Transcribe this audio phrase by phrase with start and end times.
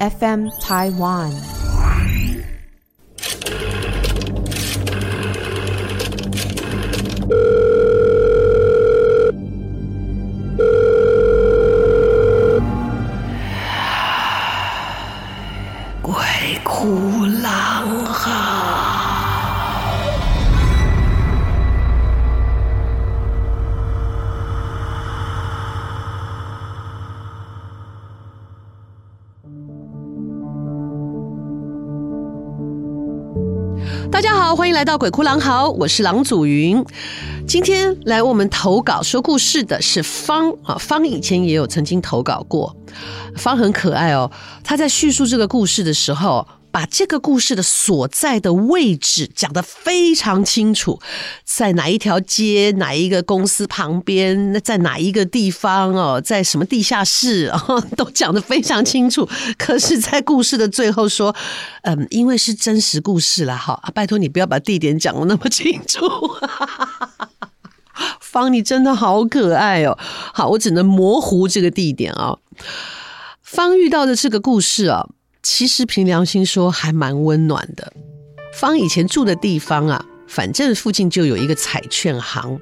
[0.00, 1.63] FM Taiwan。
[34.44, 36.84] 好，欢迎来到鬼哭狼嚎，我是狼祖云。
[37.48, 42.76] 今天来我们投稿说故事的是方啊，方以前也有曾经投稿过，
[43.38, 44.30] 方很可爱哦。
[44.62, 51.00] 他在叙述这个故事的时候，把这个故事的所在的位置讲得非常清楚，
[51.44, 59.28] 在哪一条街、哪一个公司旁边、在哪一个地方哦，在什么地下室 哦，都讲得非常清楚。
[59.56, 61.32] 可是，在故事的最后说，
[61.82, 66.00] 嗯，因为是真实故事啦，好，拜托你不要把地点讲得那么清楚。
[68.18, 69.96] 方，你真的好可爱哦。
[70.32, 72.38] 好，我只能模糊这个地点啊。
[73.44, 75.06] 方遇到的这个故事啊。
[75.44, 77.92] 其实凭良心说，还蛮温暖的。
[78.54, 82.58] 方以前住的地方啊，反正附近就有一个彩券行，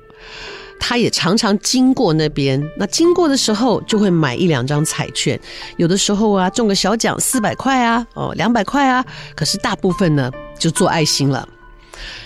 [0.80, 2.60] 他也常常经过那边。
[2.76, 5.40] 那经过的时候，就会买一两张彩券。
[5.76, 9.04] 有的时候啊，中个小奖四百块啊，哦，两百块啊。
[9.36, 11.48] 可是大部分呢，就做爱心了。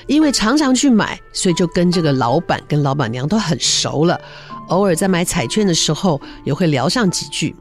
[0.07, 4.19] 因为常常去买，所以就跟这个老板跟老板娘都很熟了。
[4.69, 7.55] 偶尔在买彩券的时候，也会聊上几句。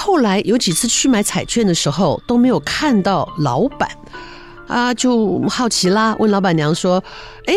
[0.00, 3.90] 后来有几次去买彩券的时候都没有看到老板，
[4.68, 7.02] 啊，就好奇啦，问老板娘说
[7.46, 7.54] ：“哎，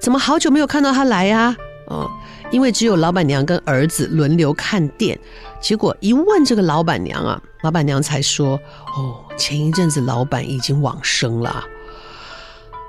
[0.00, 2.10] 怎么好久没有看到他来呀？”哦，
[2.50, 5.16] 因为只有老板娘跟儿子轮流看店，
[5.60, 8.58] 结果一问这个老板娘啊，老板娘才说
[8.98, 11.64] ：“哦，前一阵子老板已经往生了。”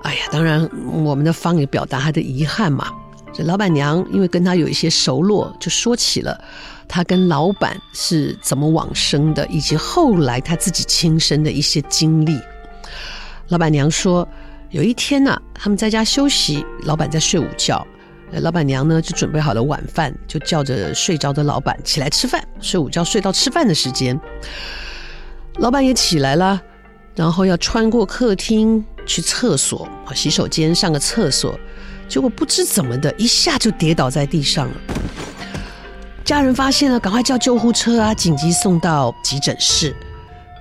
[0.01, 2.91] 哎呀，当然我们的方也表达他的遗憾嘛。
[3.31, 6.43] 这老板娘因为跟他有一些熟络，就说起了。
[6.87, 12.39] 他跟老板是怎么往生的，以及后来他自己亲身的一些经历。
[13.49, 14.27] 老板娘说，
[14.71, 17.85] 有一天呢、他们在家休息，老板在睡午觉，
[18.31, 22.45] 老板娘呢就准备好了晚饭，就叫着睡着的老板起来吃饭。
[22.59, 24.19] 睡午觉睡到吃饭的时间，
[25.59, 26.61] 老板也起来了，
[27.15, 31.57] 然后要穿过客厅去厕所，洗手间上个厕所，
[32.09, 34.75] 结果不知怎么的，一下就跌倒在地上了。
[36.27, 38.13] 家人发现了，赶快叫救护车啊！
[38.13, 39.95] 紧急送到急诊室，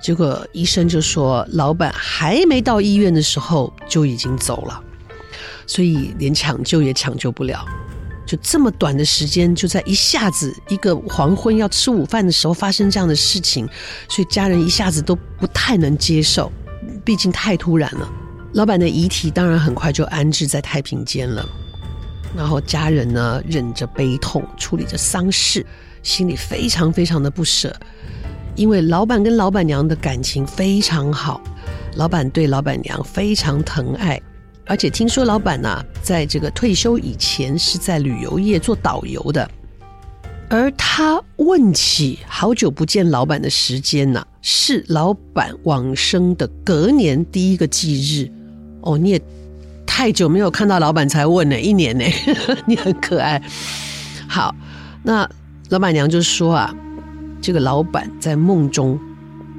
[0.01, 4.81] 结果医生就说，老板还没到医院的时候就已经走了，
[5.65, 7.65] 所以连抢救也抢救不了。
[8.25, 13.67] 就这么短的时间，就在一下子一个黄昏要吃午饭的时候发生这样的事情，
[14.07, 16.49] 所以家人一下子都不太能接受，
[17.03, 18.09] 毕竟太突然了。
[18.53, 21.45] 老板的遗体当然很快就安置在太平间了。
[22.35, 25.65] 然后家人呢，忍着悲痛处理着丧事，
[26.03, 27.75] 心里非常非常的不舍，
[28.55, 31.41] 因为老板跟老板娘的感情非常好，
[31.95, 34.21] 老板对老板娘非常疼爱，
[34.65, 39.49] 而且听说老板呢，在这个退休以前是在旅游业做导游的，
[40.47, 48.31] 而他问起好久不见老板的时间呢，是老板往生的隔年第一个忌日，
[48.81, 49.21] 哦，你也。
[49.97, 52.05] 太久没有看到老板才问呢，一年呢，
[52.67, 53.41] 你很可爱。
[54.27, 54.53] 好，
[55.01, 55.27] 那
[55.69, 56.71] 老板娘就说啊，
[57.41, 58.99] 这个老板在梦中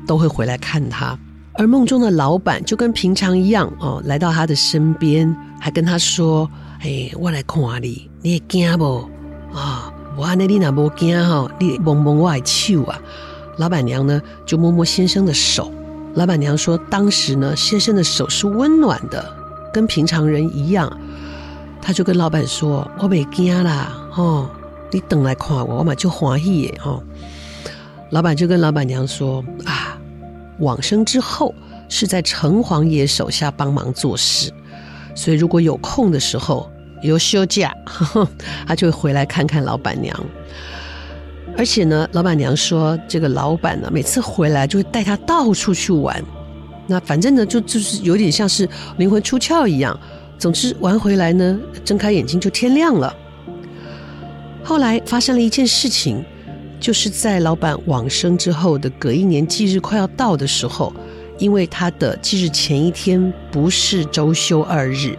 [0.07, 1.19] 都会回来看他，
[1.55, 6.49] 而梦中的老板就跟平常一样哦，来到他的身边，还跟他说
[6.83, 9.11] ：“哎，我来看你，你会惊不？
[9.53, 12.97] 啊，我按呢你那不惊哈，你摸摸我的手啊。”
[13.59, 15.73] 老板娘呢就摸摸先生的手，
[16.15, 19.38] 老板娘说，当时呢先生的手是温暖的。
[19.73, 20.91] 跟平常人一样，
[21.81, 24.49] 他就跟老板说：“我没惊啦，哦，
[24.91, 27.03] 你等来看我，我嘛就欢喜耶，哦。”
[28.11, 29.99] 老板就跟老板娘说：“啊，
[30.59, 31.55] 往生之后
[31.89, 34.51] 是在城隍爷手下帮忙做事，
[35.15, 36.71] 所以如果有空的时候
[37.03, 38.29] 有休假，呵呵，
[38.67, 40.19] 他就会回来看看老板娘。
[41.57, 46.25] 而且呢，老板娘说，这个老板呢，每次回来就会带他到处去玩。”
[46.89, 49.97] 那反正呢，就就是有点像是灵魂出窍一样。
[50.39, 53.15] 总之玩回来呢，睁开眼睛就天亮了。
[54.65, 56.25] 后来发生了一件事情，
[56.81, 60.93] 就是在老板往生之后的隔一年忌日快要到的时候，
[61.39, 65.17] 因为他的忌日前一天不是周休二日，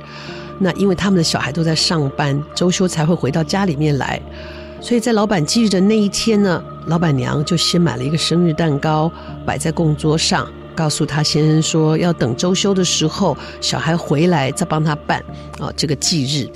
[0.60, 4.22] 那因为他们的小孩都在上班，周休才会回到家里面来，
[4.80, 9.12] 所以在老板忌日的那一天呢，老板娘就先买了一个生日蛋糕
[9.46, 10.48] 摆在供桌上，
[10.80, 15.20] 告诉他先生说要等周休的时候小孩回来再帮他办
[15.60, 16.50] 啊这个忌日。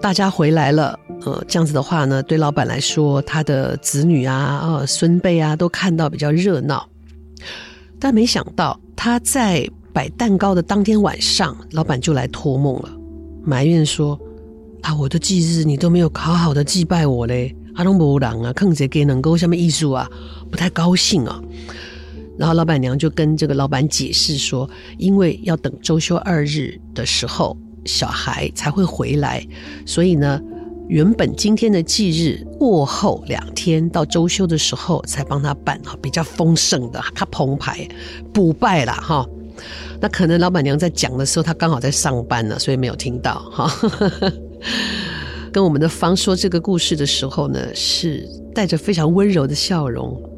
[0.00, 6.88] 大家回来了，呃，这样子的话呢，对老板来说，他的子女啊、呃孙辈啊都看到比较热闹。
[7.98, 12.88] 但没想到他在摆蛋糕的当天晚上，老板就来托梦了，
[13.44, 14.18] 埋怨说。
[14.80, 14.96] 啊！
[14.96, 20.08] 我的忌日你都没有好好的祭拜我嘞，阿东伯朗啊，看谁给能够下面艺术啊，
[20.50, 21.38] 不太高兴啊。
[22.40, 24.66] 然后老板娘就跟这个老板解释说，
[24.96, 27.54] 因为要等周休二日的时候，
[27.84, 29.46] 小孩才会回来，
[29.84, 30.40] 所以呢，
[30.88, 37.86] 原本今天的忌日过后两天到周休的时候才帮他办哈，比较丰盛的，他澎湃
[38.32, 39.26] 补拜了哈。
[40.00, 43.70] 那可能老板娘在讲的时候，他刚好在上班呢，所以没有听到哈。
[45.52, 50.29] 跟我们的方说这个故事的时候呢，是带着非常温柔的笑容。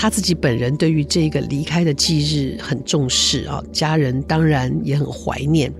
[0.00, 5.70] 他自己本人对于这个离开的忌日很重视啊，家人当然也很怀念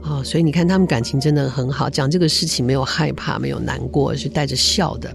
[0.00, 5.12] 啊，所以你看他们感情真的很好，讲这个事情没有害怕，没有难过，是带着笑的。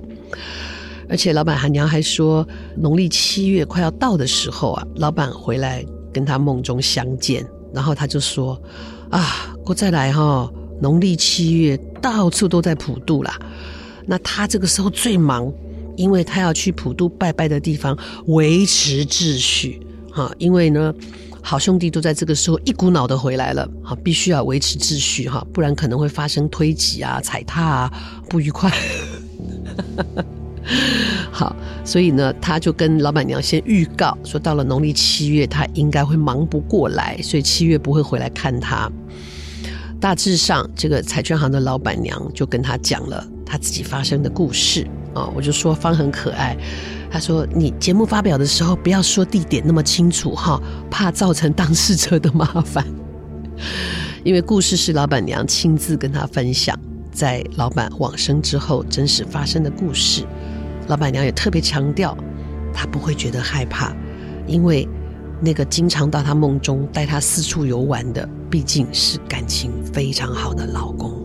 [1.07, 2.45] 而且老板韩娘还说，
[2.75, 8.61] 农历七月快要到的时候啊，老板回来跟他梦中相见，然后他就说。
[9.11, 10.53] 啊，我再来哈、哦！
[10.81, 13.39] 农历七月到处都在普渡啦。
[14.05, 15.49] 那他这个时候最忙，
[15.95, 17.97] 因为他要去普渡拜拜的地方
[18.27, 19.79] 维持秩序
[20.11, 20.31] 哈。
[20.37, 20.93] 因为呢，
[21.41, 27.93] 好兄弟都在这个时候一股脑的回来了，哈，必须要维持秩序哈，不然可能会发生推挤啊、踩踏啊、
[28.29, 28.71] 不愉快。
[31.31, 38.91] 好，所以呢，他就跟老板娘先预告说，到了农历七月，他应该会忙不过来，所以七月不会回来看他。
[39.99, 45.27] 大致上，这个彩券行的老板娘就跟他讲了他自己发生的故事啊。
[45.35, 46.55] 我就说方很可爱，
[47.09, 52.85] 他说你节目发表的时候不要说地点那么清楚哈，怕造成当事者的麻烦。
[54.23, 56.77] 因为故事是老板娘亲自跟他分享，
[57.11, 60.25] 在老板往生之后真实发生的故事。
[60.87, 62.15] 老板娘也特别强调，
[62.73, 63.95] 她不会觉得害怕，
[64.45, 64.87] 因为
[65.41, 71.24] 那个经常到她梦中带她四处游玩的，毕竟是感情非常好的老公。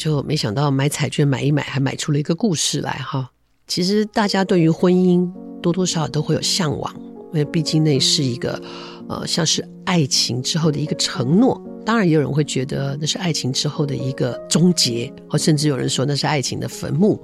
[0.00, 3.30] 就没想到买彩券买一买，还买出了一个故事来哈。
[3.66, 5.30] 其实大家对于婚姻，
[5.60, 8.58] 多多少少都会有向往，因为毕竟那是一个，
[9.10, 11.60] 呃，像是爱情之后的一个承诺。
[11.84, 17.22] 当然，也有人会觉得那是爱情之后的一个终结，或甚至有人说那是爱情的坟墓。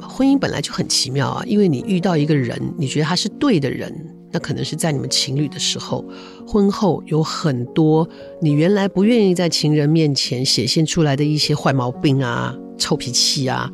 [0.00, 3.94] 婚姻本来就很奇妙啊，因为你遇到一个人，你觉得他是对的人，
[4.32, 6.04] 那可能是在你们情侣的时候，
[6.46, 8.08] 婚后有很多
[8.40, 13.70] 你原来不愿意在情人面前显现出来的一些坏毛病啊、臭脾气啊。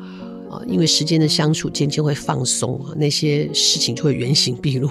[0.49, 4.89] 啊，因为时间的相处，渐渐会放松，那些事情就会原形毕露。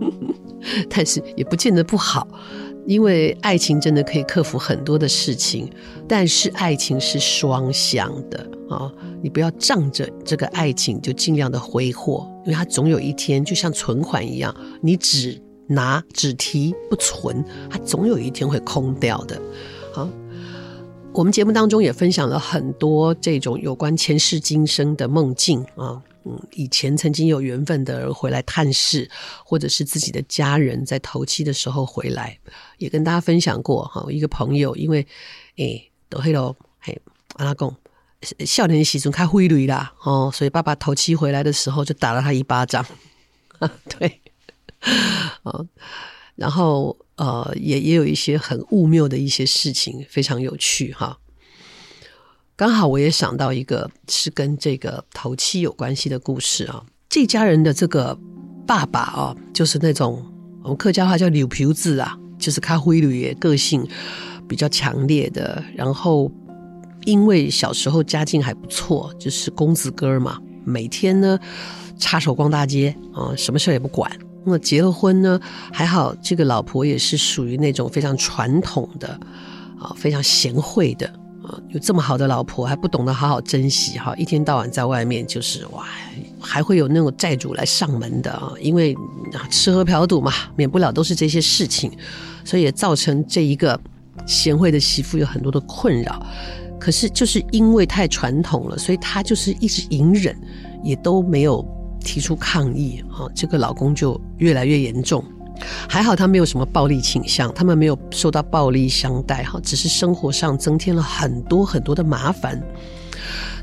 [0.88, 2.26] 但是也不见得不好，
[2.86, 5.70] 因为爱情真的可以克服很多的事情。
[6.08, 8.90] 但是爱情是双向的啊，
[9.22, 19.40] 你不要仗着这个爱情就尽量的挥霍，因为它总有一天就像存款一样，你只拿只提不存，它总有一天会空掉的。
[19.92, 20.08] 好。
[21.12, 29.08] 我们节目当中也分享了很多这种有关前世今生的梦境啊，嗯，以前曾经有缘分的人回来探视，
[29.44, 32.36] 或者是自己的家人在头七的时候回来，
[32.78, 34.04] 也跟大家分享过哈。
[34.10, 35.06] 一个朋友因为
[35.54, 37.00] 诶都黑了，嘿
[37.36, 37.72] 阿拉贡
[38.46, 42.84] 少年时阵开挥泪啦哦，所以爸爸头七回来的时候就打了他一巴掌，
[43.98, 44.20] 对，
[45.42, 45.64] 啊，
[46.36, 46.96] 然后。
[47.16, 51.16] 呃，也也有一些很误谬的一些事情，非常有趣哈。
[52.56, 56.84] 刚好我也想到一个是跟这个头七有关系的故事啊。
[57.08, 58.18] 这家人的这个
[58.66, 60.26] 爸爸啊，就是那种
[60.64, 63.88] 我们客家话叫“柳皮子”啊，就是咖灰驴，个性
[64.48, 65.62] 比较强烈的。
[65.76, 66.28] 然后
[67.04, 71.38] 因为小时候家境还不错，就是公子哥嘛，每天呢
[71.98, 74.10] 插手逛大街啊，什么事也不管。
[74.46, 75.40] 那么结了婚呢，
[75.72, 79.08] 还好，这个老婆也是属于那种非常传统的，
[79.80, 81.06] 啊，非常贤惠的，
[81.42, 85.86] 啊，有这么好的老婆还不懂得好好珍惜哈，一天到晚在外面就是哇，
[86.38, 88.94] 还会有那种债主来上门的啊，因为
[89.48, 91.90] 吃喝嫖赌嘛，免不了都是这些事情，
[92.44, 93.80] 所以也造成这一个
[94.26, 96.24] 贤惠的媳妇有很多的困扰。
[96.84, 100.36] 可是就是因为太传统了，所以她就是一直隐忍，
[100.82, 101.66] 也都没有。
[102.06, 105.24] 提出抗议，哈，这个老公就越来越严重。
[105.88, 112.62] 还好他没有什么暴力倾向，他们没有受到暴力相待，哈，只是生活上增添了很多很多的麻烦。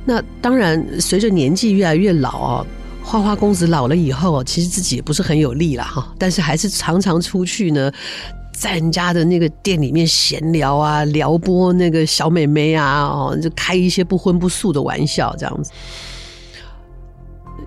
[0.03, 2.65] 那当然，随着年纪越来越老啊，
[3.11, 7.91] 花花公子老了以后，其实自己也不是很有力了哈，但是还是常常出去呢，
[8.53, 15.71] 在人家的那个店里面闲聊啊，撩拨那个小妹妹啊，哦，就开一些不荤不素的玩笑，这样子。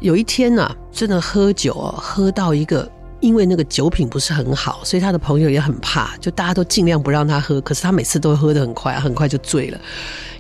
[0.00, 2.90] 有一天呢、啊，真的喝酒哦，喝到一个。
[3.20, 7.58] 因为那个酒品不是很好，所以他的朋友也很怕，就大家都尽量不让他喝。
[7.62, 9.80] 可是他每次都喝得很快，很快就醉了。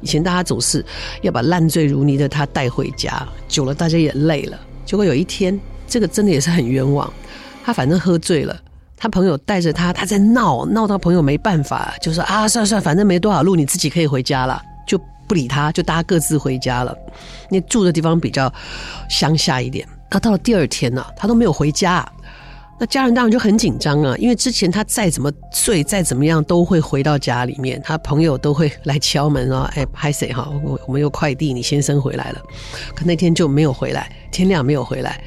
[0.02, 0.84] 以前大家总是
[1.22, 4.58] 要把烂醉如泥的他带回家，久了大家也累了。
[4.84, 7.12] 结果有一天，这个真的也是很冤枉。
[7.64, 8.56] 他反正喝醉了，
[8.96, 16.94] 他朋友带着他，他在闹，闹到朋友没办法，就说啊，算了算了，反正没多少路，你自己可以回家了，就不理他，就大家各自回家了。
[17.50, 18.52] 那住的地方比较
[19.08, 19.88] 乡下一点。
[20.10, 22.06] 他到了第二天呢、啊，他都没有回家。
[22.76, 30.50] 那家人当然就很紧张啊，因为之前他再怎么醉，再怎么样都会回到家里面，他朋友都会来敲门啊，哎，拍谁哈？
[30.64, 32.42] 我我们有快递，你先生回来了。
[32.92, 35.22] 可那天就没有回来，天亮没有回来，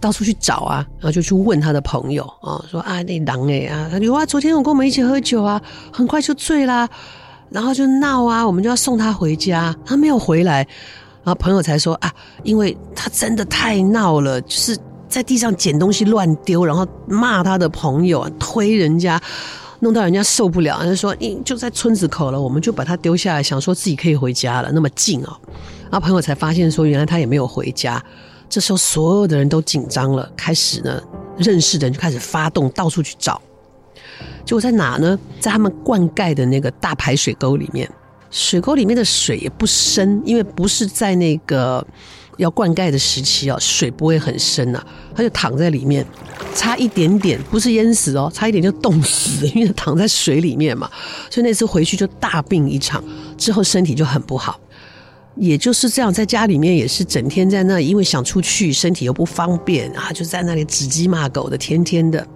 [0.00, 5.60] 到处去找啊，然后就去问他的朋友啊，说啊，那狼哎啊，他说啊，昨天我跟我们一起喝酒啊，
[5.92, 6.88] 很快就醉啦，
[7.50, 10.58] 然后就闹啊，我们就要送他回家，他没有回来，
[11.24, 12.12] 然后朋友才说啊，
[12.44, 14.78] 因为他真的太闹了，就是。
[15.10, 19.20] 在地上捡东西乱丢，然后骂他的朋友，推人家，
[19.80, 20.78] 弄到人家受不了。
[20.78, 25.36] 他就说：“你就在村子口了，我们就把他丢下来，想说自己可以回家了，那么近哦。”
[25.90, 28.02] 然后朋友才发现说，原来他也没有回家。
[28.48, 31.02] 这时候所有的人都紧张了，开始呢，
[31.36, 33.42] 认识的人就开始发动，到处去找。
[34.44, 35.18] 结果在哪呢？
[35.40, 37.90] 在他们灌溉的那个大排水沟里面，
[38.30, 41.84] 水沟里面的水也不深，因为不是在那个。
[42.36, 46.04] 要灌溉的时期哦，水不会很深啊，他就躺在里面，
[46.54, 50.90] 差一点点不是淹死哦，差一点就冻死，因为躺在水里面嘛，
[51.30, 53.02] 所以那次回去就大病一场，
[53.36, 54.58] 之后身体就很不好。
[55.36, 62.26] 也就是这样，在家里面也是整天在那，因为想出去，身体又不方便啊，就在那里指鸡骂狗的，天天的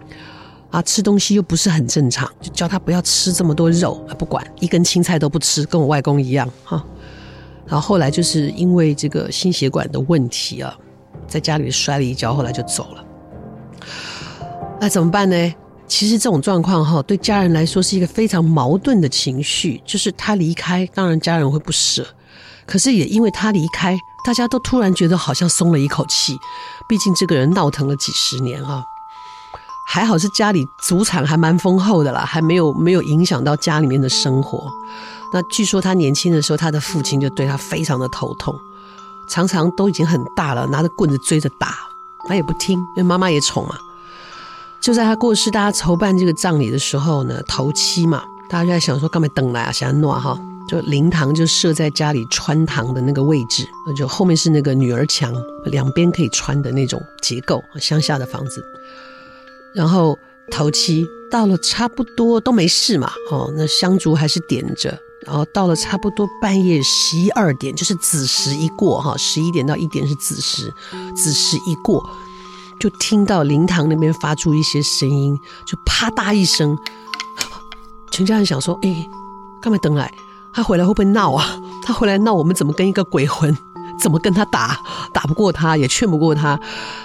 [0.71, 6.83] 啊，吃东西又不是很正常，就叫他不要吃这么多肉，不管一根青菜都不吃，跟我外公一样哈。
[7.67, 10.77] 然后后来就是因为这个心血管的问题啊，
[11.27, 13.05] 在家里摔了一跤，后来就走了。
[14.81, 15.55] 那怎么办呢？
[15.87, 19.81] 其实这种状况哈，对家人来说是一个非常矛盾的情绪。
[19.85, 22.07] 就是他离开，当然家人会不舍，
[22.67, 26.37] 可是也因为他离开，大家都突然觉得好像松了一口气。
[26.89, 28.83] 毕竟这个人闹腾了几十年啊，
[29.87, 34.71] 还好是家里祖产还蛮丰厚的啦，还没有没有影响到家里面的生活。
[35.35, 38.55] 那据说他年轻的时候，他的父亲就对他非常的头痛，
[39.29, 41.75] 常常都已经很大了，拿着棍子追着打，
[42.29, 43.77] 他也不听，因为妈妈也宠啊。
[44.81, 49.73] 就在他过世，大家筹办这个葬礼的时候呢，头七嘛，大家就在想说，干嘛等来啊？
[49.73, 50.39] 想要诺哈，
[50.69, 58.65] 就灵堂就设在家里穿堂的那个位置，那就后面是那个女儿墙，两边可以穿的那种结构，乡下的房子。
[59.75, 60.17] 然后
[60.53, 64.97] 头七到了差不多都没事嘛，哦，那香烛还是点着。
[65.27, 70.73] 然后到了差不多半夜十一二点，就是子时一过哈，十一点到一点是子时，
[71.17, 72.05] 子时一过，
[72.79, 76.77] 就听到灵堂那边发出一些声音，就啪嗒一声，
[78.11, 79.09] 全家人想说，哎，
[79.63, 80.13] 干嘛等来？
[80.53, 81.61] 他回来会不会闹啊？
[81.85, 83.57] 他回来闹，我们怎么跟一个鬼魂，
[84.01, 84.79] 怎么跟他打？
[85.13, 86.61] 打不过他，也劝不过他，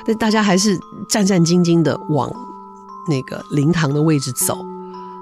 [0.06, 2.32] 但大家还是战战兢兢的往
[3.08, 4.58] 那个灵堂的位置走，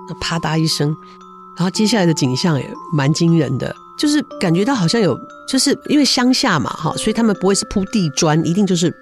[0.10, 0.96] 那啪嗒一声。
[1.58, 8.94] 然后接下来的景象也蛮惊人的，就是感觉到好像有，就是因为乡下嘛，哈，所以他们不会是铺地砖，一定就是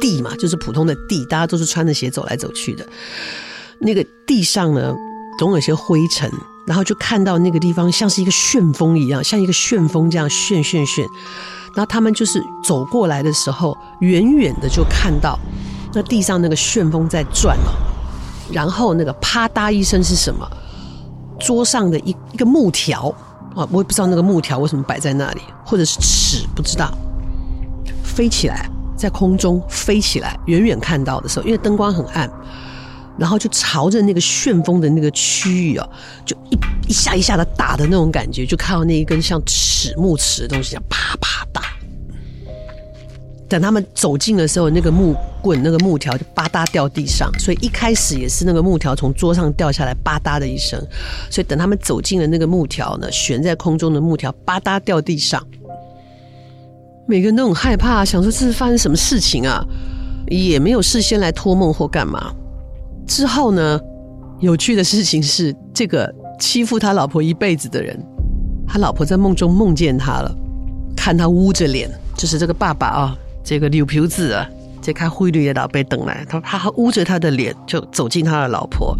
[0.00, 2.84] 地嘛，就是普通的地，大家都是穿着鞋走来走去的。
[3.78, 4.92] 那个地上呢，
[5.38, 6.28] 总有些灰尘，
[6.66, 11.06] 然后就看到那个地方像是一个旋风一样，像一个旋风这样旋旋旋。
[11.76, 15.38] 然后他们就是走过来的时候，远远的就看到
[15.94, 17.72] 那地上那个旋风在转了，
[18.52, 20.44] 然后那个啪嗒一声是什么？
[21.40, 23.08] 桌上的一一个木条
[23.56, 26.92] 啊，我也不知道那个木条为什么摆在那里，或者是尺，不知道，
[28.04, 32.30] 飞起来，在空中飞起来，远远看到的时候，因为灯光很暗，
[33.18, 35.88] 然后就朝着那个旋风的那个区域啊，
[36.24, 36.58] 就一
[36.90, 41.29] 一下一下的打的那种感觉，就看到那一根像尺木尺的东西，啪啪。
[43.50, 50.80] 等他们走近的时候，那个木棍、那个木条就吧嗒掉地上，所以一开始也是那个木条从桌上掉下来，吧嗒的一声。
[51.28, 55.44] 所以等他们走近了那个木条呢，悬在空中的木条吧嗒掉地上，
[57.08, 59.66] 每个人都很害怕，想说这是发生什么事情啊？
[60.28, 62.32] 也没有事先来托梦或干嘛。
[63.04, 63.80] 之后呢，
[64.38, 68.00] 有趣的事情是，这个欺负他老婆一辈子的人，
[68.68, 70.32] 他老婆在梦中梦见他了，
[70.96, 73.18] 看他乌着脸，就是这个爸爸啊，
[73.50, 74.46] 这个刘皮子啊，
[74.80, 78.96] 这开灰绿的老被等来，他他捂着他的脸就走进他的老婆，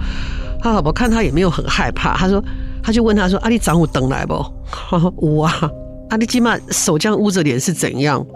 [0.61, 2.43] 他老婆看他也没有很害怕，他说，
[2.83, 4.45] 他就问他说：“啊，你长我等来不？”
[5.19, 5.71] 我啊。
[6.09, 8.27] 阿里基玛手这样捂着脸是怎样？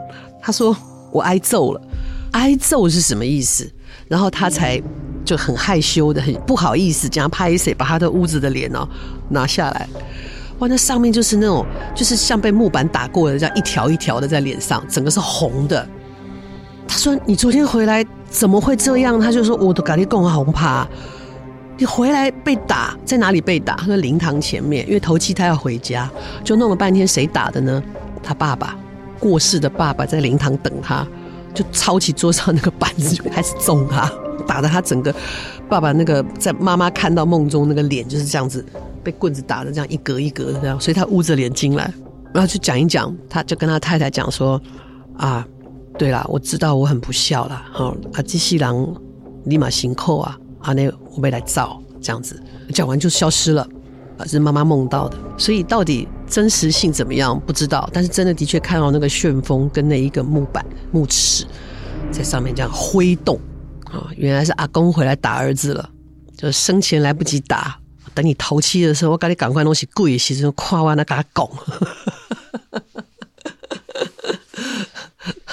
[0.41, 0.77] 他说
[1.11, 1.83] ：“我挨揍了。”
[2.31, 3.69] 挨揍是什么意思？
[4.07, 4.81] 然后他才
[5.25, 8.89] 就很害羞的、很不好意思，这样拍谁把他的屋子的脸哦
[9.31, 9.89] 拿下来。
[10.61, 15.85] 哇，那上面就是那种，就是像被木板打过的，这样一条一条的在脸上，整个是红的。
[17.05, 20.89] 说：“你昨天回来怎么会这样？”他就说：“我都赶紧讲红怕。”
[21.77, 23.75] 你回来被打，在哪里被打？
[23.75, 26.11] 他说灵堂前面，因为头七他要回家，
[26.43, 27.83] 就弄了半天，谁打的呢？
[28.23, 28.75] 他爸爸
[29.19, 31.07] 过世的爸爸在灵堂等他，
[31.53, 34.11] 就抄起桌上那个板子就开始揍他，
[34.47, 35.15] 打得他整个
[35.69, 38.65] 爸爸那个在妈妈看到梦中那个脸就是这样子
[39.03, 41.93] 被棍子打的这样一格一格的这样，所以他捂着脸进来，
[42.33, 44.61] 然后就讲一讲，他就跟他太太讲说
[45.19, 45.45] 啊，
[45.99, 48.87] 对啦，我知道我很不孝啦，好啊，机器狼
[49.45, 50.39] 立马行扣啊。
[50.61, 53.69] 啊，那我被来造这样子，讲完就消失了，
[54.17, 61.45] 啊，是妈妈梦到的，所以到底真实性怎么样不知道，但是真的的确看到那个旋风跟那一个木板木尺
[62.11, 63.39] 在上面这样挥动，
[63.93, 65.91] 啊，原来是阿公回来打儿子了，
[66.35, 67.79] 就是生前来不及打，
[68.15, 71.47] 等你头七的时候，我赶紧赶快东西跪起，就夸完了给他拱，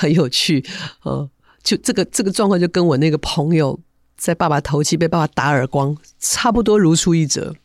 [0.01, 0.65] 很有趣，
[1.03, 1.29] 呃，
[1.63, 3.79] 就这个这个状况就跟我那个朋友。
[4.17, 7.55] 在爸爸头七被爸爸打耳光，差不多如出一辙，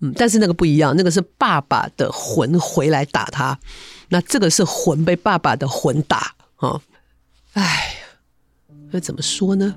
[0.00, 3.58] 嗯，但是那个不一样，那个是爸爸的魂回来打他，
[4.10, 6.80] 那这个是魂被爸爸的魂打啊，
[7.54, 7.96] 哎，
[8.92, 9.74] 那怎么说呢？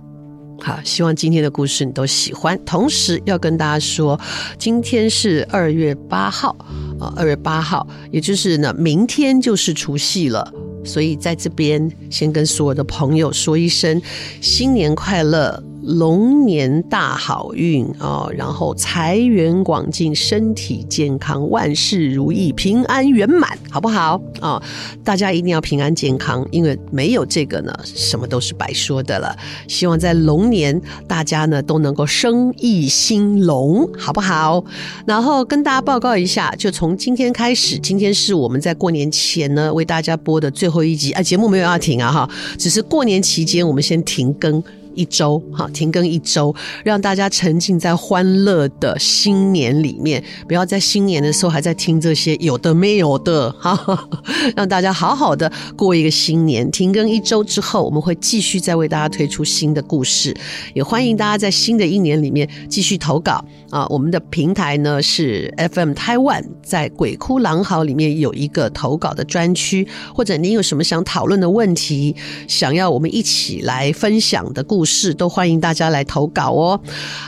[0.62, 2.64] 好，希望今天的故事你都喜欢。
[2.66, 4.20] 同时要跟大家说，
[4.60, 6.56] 今天是二月八号
[7.00, 10.54] 啊，二月八号，也就是呢，明天就是除夕了，
[10.88, 14.02] 所以在这边先跟所有的朋友说一声
[14.42, 15.62] 新年快乐。
[15.88, 24.62] 龙年大好运啊，然后财源广进，身体健康，万事如意，平安圆满，好不好啊？
[25.06, 29.34] 大家一定要平安健康，因为没有这个呢，什么都是白说的了。
[29.70, 34.62] 希望在龙年，大家呢都能够生意兴隆，好不好？
[35.06, 44.62] 然后跟大家报告一下，就从今天开始，今天是我们在过年前呢为大家播的最后一集啊，节目没有要停啊哈，只是过年期间我们先停更。
[44.98, 54.10] 一周，哈，停更一周，让大家沉浸在欢乐的新年里面，不要在新年的时候还在听这些有的没有的，哈，
[54.58, 56.70] 让大家好好的过一个新年。
[56.72, 60.36] 停更一周之后，我们会继续再为大家推出新的故事，
[60.74, 63.86] 也欢迎大家在新的一年里面继续投稿啊。
[63.90, 72.16] 我们的平台呢是 FM Taiwan，在鬼哭狼嚎里面有一个投稿的专区，或者您有什么想讨论的问题，
[72.48, 74.87] 想要我们一起来分享的故事。
[74.88, 76.80] 是，都欢迎大家来投稿哦。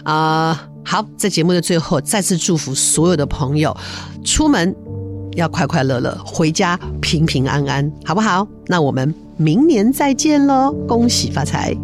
[0.04, 3.76] 啊、好，在节目的最后，再次祝福所有的朋友，
[4.24, 4.76] 出门
[5.36, 8.48] 要快快乐乐，回家平平安安，好不好？
[8.66, 11.76] 那我们明年再见喽，恭喜发财。